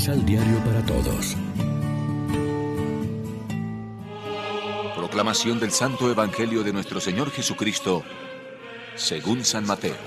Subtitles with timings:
[0.00, 1.36] Misal Diario para Todos.
[4.96, 8.02] Proclamación del Santo Evangelio de nuestro Señor Jesucristo,
[8.94, 9.98] según San Mateo.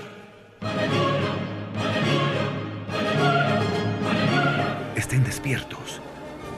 [4.96, 6.02] Estén despiertos,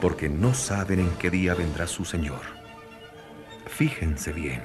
[0.00, 2.40] porque no saben en qué día vendrá su Señor.
[3.66, 4.62] Fíjense bien.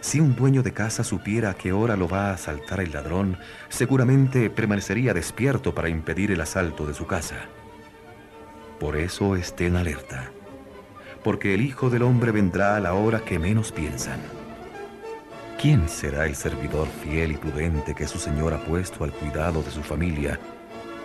[0.00, 3.36] Si un dueño de casa supiera a qué hora lo va a asaltar el ladrón,
[3.68, 7.48] seguramente permanecería despierto para impedir el asalto de su casa.
[8.78, 10.30] Por eso estén alerta,
[11.22, 14.20] porque el Hijo del Hombre vendrá a la hora que menos piensan.
[15.60, 19.70] ¿Quién será el servidor fiel y prudente que su Señor ha puesto al cuidado de
[19.70, 20.38] su familia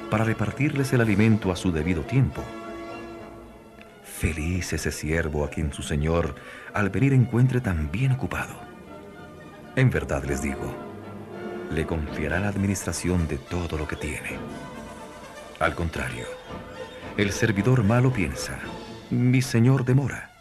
[0.10, 2.42] para repartirles el alimento a su debido tiempo?
[4.04, 6.36] Feliz ese siervo a quien su Señor
[6.74, 8.56] al venir encuentre tan bien ocupado.
[9.78, 10.76] En verdad les digo,
[11.72, 14.40] le confiará la administración de todo lo que tiene.
[15.60, 16.26] Al contrario,
[17.18, 18.60] el servidor malo piensa,
[19.10, 20.32] mi señor demora,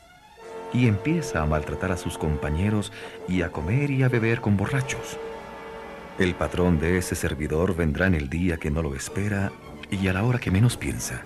[0.72, 2.92] y empieza a maltratar a sus compañeros
[3.26, 5.18] y a comer y a beber con borrachos.
[6.18, 9.52] El patrón de ese servidor vendrá en el día que no lo espera
[9.90, 11.22] y a la hora que menos piensa.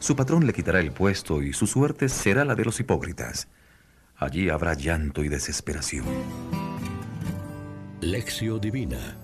[0.00, 3.48] Su patrón le quitará el puesto y su suerte será la de los hipócritas.
[4.16, 6.04] Allí habrá llanto y desesperación.
[8.00, 9.16] Lección Divina.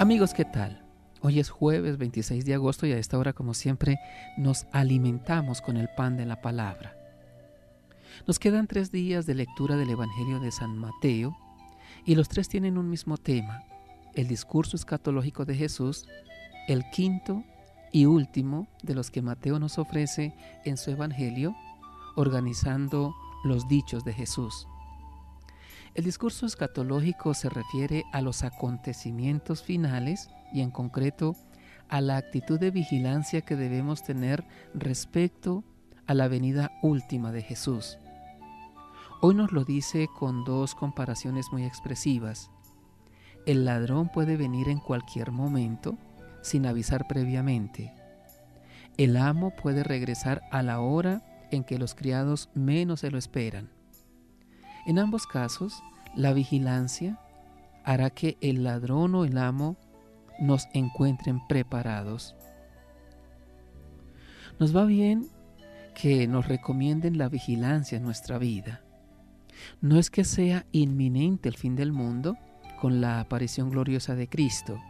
[0.00, 0.89] Amigos, ¿qué tal?
[1.22, 3.98] Hoy es jueves 26 de agosto y a esta hora, como siempre,
[4.38, 6.96] nos alimentamos con el pan de la palabra.
[8.26, 11.36] Nos quedan tres días de lectura del Evangelio de San Mateo
[12.06, 13.64] y los tres tienen un mismo tema,
[14.14, 16.06] el discurso escatológico de Jesús,
[16.68, 17.44] el quinto
[17.92, 21.54] y último de los que Mateo nos ofrece en su Evangelio,
[22.16, 24.66] organizando los dichos de Jesús.
[25.94, 31.34] El discurso escatológico se refiere a los acontecimientos finales y en concreto
[31.88, 35.64] a la actitud de vigilancia que debemos tener respecto
[36.06, 37.98] a la venida última de Jesús.
[39.20, 42.50] Hoy nos lo dice con dos comparaciones muy expresivas.
[43.44, 45.98] El ladrón puede venir en cualquier momento
[46.40, 47.92] sin avisar previamente.
[48.96, 53.79] El amo puede regresar a la hora en que los criados menos se lo esperan.
[54.86, 55.82] En ambos casos,
[56.14, 57.18] la vigilancia
[57.84, 59.76] hará que el ladrón o el amo
[60.40, 62.34] nos encuentren preparados.
[64.58, 65.28] Nos va bien
[65.94, 68.82] que nos recomienden la vigilancia en nuestra vida.
[69.80, 72.36] No es que sea inminente el fin del mundo
[72.80, 74.80] con la aparición gloriosa de Cristo,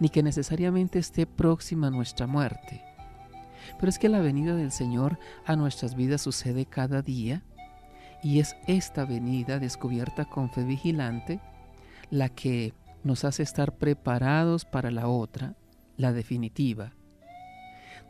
[0.00, 2.82] ni que necesariamente esté próxima nuestra muerte.
[3.78, 7.42] Pero es que la venida del Señor a nuestras vidas sucede cada día
[8.24, 11.40] y es esta venida descubierta con fe vigilante
[12.10, 12.72] la que
[13.04, 15.54] nos hace estar preparados para la otra,
[15.98, 16.94] la definitiva.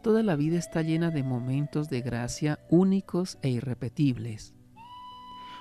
[0.02, 4.54] Toda la vida está llena de momentos de gracia únicos e irrepetibles.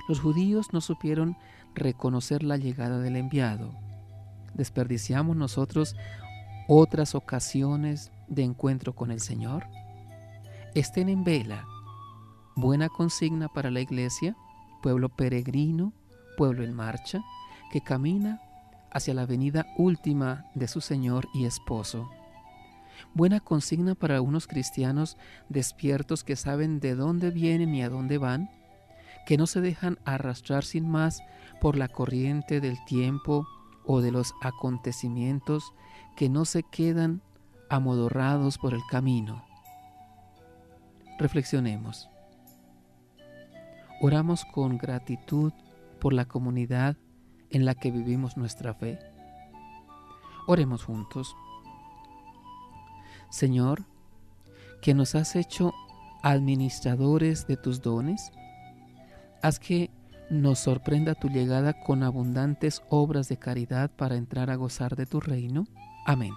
[0.07, 1.35] Los judíos no supieron
[1.73, 3.73] reconocer la llegada del enviado.
[4.53, 5.95] ¿Desperdiciamos nosotros
[6.67, 9.65] otras ocasiones de encuentro con el Señor?
[10.75, 11.65] Estén en vela.
[12.55, 14.35] Buena consigna para la iglesia
[14.83, 15.93] pueblo peregrino,
[16.35, 17.23] pueblo en marcha,
[17.71, 18.41] que camina
[18.91, 22.11] hacia la venida última de su Señor y esposo.
[23.13, 25.17] Buena consigna para unos cristianos
[25.47, 28.51] despiertos que saben de dónde vienen y a dónde van,
[29.25, 31.23] que no se dejan arrastrar sin más
[31.61, 33.47] por la corriente del tiempo
[33.85, 35.73] o de los acontecimientos
[36.17, 37.21] que no se quedan
[37.69, 39.45] amodorrados por el camino.
[41.19, 42.09] Reflexionemos.
[44.05, 45.53] Oramos con gratitud
[46.01, 46.97] por la comunidad
[47.49, 48.99] en la que vivimos nuestra fe.
[50.45, 51.37] Oremos juntos.
[53.29, 53.85] Señor,
[54.81, 55.73] que nos has hecho
[56.21, 58.33] administradores de tus dones,
[59.41, 59.89] haz que
[60.29, 65.21] nos sorprenda tu llegada con abundantes obras de caridad para entrar a gozar de tu
[65.21, 65.65] reino.
[66.05, 66.33] Amén.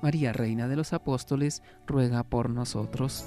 [0.00, 3.26] María, Reina de los Apóstoles, ruega por nosotros.